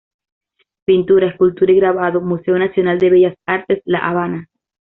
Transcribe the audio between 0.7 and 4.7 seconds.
Pintura, escultura y grabado, Museo Nacional de Bellas Artes, La Habana.